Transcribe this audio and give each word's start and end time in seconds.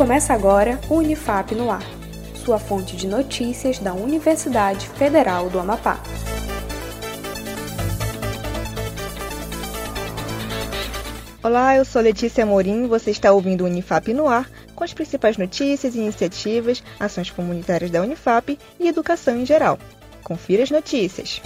Começa 0.00 0.32
agora 0.32 0.80
o 0.88 0.94
Unifap 0.94 1.54
no 1.54 1.70
Ar, 1.70 1.84
sua 2.42 2.58
fonte 2.58 2.96
de 2.96 3.06
notícias 3.06 3.78
da 3.78 3.92
Universidade 3.92 4.88
Federal 4.88 5.50
do 5.50 5.58
Amapá. 5.60 6.00
Olá, 11.42 11.76
eu 11.76 11.84
sou 11.84 12.00
Letícia 12.00 12.46
Morim, 12.46 12.86
você 12.86 13.10
está 13.10 13.30
ouvindo 13.30 13.60
o 13.60 13.66
Unifap 13.66 14.14
no 14.14 14.26
Ar, 14.26 14.50
com 14.74 14.82
as 14.82 14.94
principais 14.94 15.36
notícias, 15.36 15.94
iniciativas, 15.94 16.82
ações 16.98 17.30
comunitárias 17.30 17.90
da 17.90 18.00
Unifap 18.00 18.58
e 18.78 18.88
educação 18.88 19.36
em 19.36 19.44
geral. 19.44 19.78
Confira 20.24 20.62
as 20.62 20.70
notícias. 20.70 21.42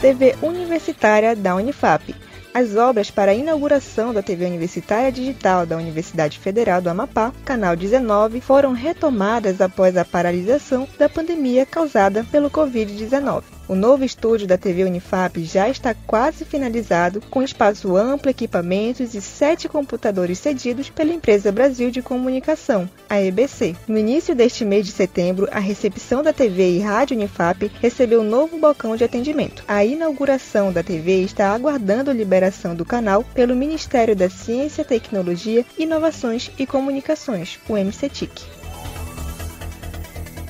TV 0.00 0.34
Universitária 0.42 1.36
da 1.36 1.54
Unifap. 1.54 2.21
As 2.54 2.76
obras 2.76 3.10
para 3.10 3.32
a 3.32 3.34
inauguração 3.34 4.12
da 4.12 4.22
TV 4.22 4.44
Universitária 4.44 5.10
Digital 5.10 5.64
da 5.64 5.78
Universidade 5.78 6.38
Federal 6.38 6.82
do 6.82 6.90
Amapá, 6.90 7.32
Canal 7.46 7.74
19, 7.74 8.42
foram 8.42 8.74
retomadas 8.74 9.62
após 9.62 9.96
a 9.96 10.04
paralisação 10.04 10.86
da 10.98 11.08
pandemia 11.08 11.64
causada 11.64 12.26
pelo 12.30 12.50
Covid-19. 12.50 13.42
O 13.68 13.74
novo 13.74 14.04
estúdio 14.04 14.46
da 14.46 14.58
TV 14.58 14.84
Unifap 14.84 15.42
já 15.44 15.68
está 15.68 15.94
quase 15.94 16.44
finalizado, 16.44 17.20
com 17.30 17.42
espaço 17.42 17.96
amplo, 17.96 18.28
equipamentos 18.28 19.14
e 19.14 19.22
sete 19.22 19.68
computadores 19.68 20.38
cedidos 20.38 20.90
pela 20.90 21.12
empresa 21.12 21.52
Brasil 21.52 21.90
de 21.90 22.02
Comunicação, 22.02 22.90
a 23.08 23.22
EBC. 23.22 23.76
No 23.86 23.96
início 23.96 24.34
deste 24.34 24.64
mês 24.64 24.84
de 24.84 24.92
setembro, 24.92 25.48
a 25.52 25.60
recepção 25.60 26.22
da 26.22 26.32
TV 26.32 26.76
e 26.76 26.80
Rádio 26.80 27.16
Unifap 27.16 27.70
recebeu 27.80 28.20
um 28.20 28.28
novo 28.28 28.58
balcão 28.58 28.96
de 28.96 29.04
atendimento. 29.04 29.62
A 29.68 29.84
inauguração 29.84 30.72
da 30.72 30.82
TV 30.82 31.22
está 31.22 31.54
aguardando 31.54 32.10
a 32.10 32.14
liberação 32.14 32.74
do 32.74 32.84
canal 32.84 33.22
pelo 33.32 33.54
Ministério 33.54 34.16
da 34.16 34.28
Ciência, 34.28 34.84
Tecnologia, 34.84 35.64
Inovações 35.78 36.50
e 36.58 36.66
Comunicações, 36.66 37.60
o 37.68 37.74
MCTIC. 37.74 38.42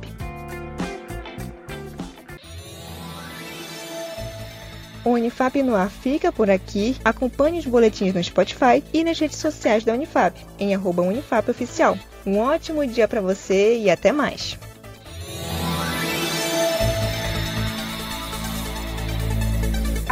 O 5.05 5.11
Unifap 5.11 5.63
no 5.63 5.77
ar 5.77 5.89
fica 5.89 6.33
por 6.33 6.51
aqui. 6.51 6.97
Acompanhe 7.05 7.61
os 7.61 7.67
boletins 7.67 8.13
no 8.13 8.25
Spotify 8.25 8.83
e 8.93 9.05
nas 9.05 9.21
redes 9.21 9.39
sociais 9.39 9.85
da 9.85 9.93
Unifap, 9.93 10.37
em 10.59 10.75
arroba 10.75 11.03
Unifap 11.03 11.49
Oficial. 11.49 11.97
Um 12.27 12.39
ótimo 12.39 12.85
dia 12.85 13.07
para 13.07 13.21
você 13.21 13.79
e 13.79 13.89
até 13.89 14.11
mais! 14.11 14.59